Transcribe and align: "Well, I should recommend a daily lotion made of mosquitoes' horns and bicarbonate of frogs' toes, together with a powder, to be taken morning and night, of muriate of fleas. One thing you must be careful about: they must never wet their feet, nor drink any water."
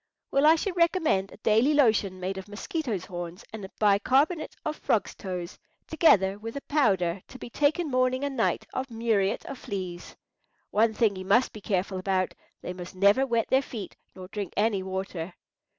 "Well, 0.31 0.47
I 0.47 0.55
should 0.55 0.75
recommend 0.77 1.31
a 1.31 1.37
daily 1.37 1.75
lotion 1.75 2.19
made 2.19 2.39
of 2.39 2.47
mosquitoes' 2.47 3.05
horns 3.05 3.45
and 3.53 3.69
bicarbonate 3.77 4.55
of 4.65 4.77
frogs' 4.77 5.13
toes, 5.13 5.59
together 5.85 6.39
with 6.39 6.55
a 6.57 6.61
powder, 6.61 7.21
to 7.27 7.37
be 7.37 7.51
taken 7.51 7.87
morning 7.91 8.23
and 8.23 8.35
night, 8.35 8.65
of 8.73 8.89
muriate 8.89 9.45
of 9.45 9.59
fleas. 9.59 10.15
One 10.71 10.95
thing 10.95 11.15
you 11.17 11.25
must 11.25 11.53
be 11.53 11.61
careful 11.61 11.99
about: 11.99 12.33
they 12.63 12.73
must 12.73 12.95
never 12.95 13.27
wet 13.27 13.49
their 13.49 13.61
feet, 13.61 13.95
nor 14.15 14.27
drink 14.29 14.53
any 14.57 14.81
water." 14.81 15.35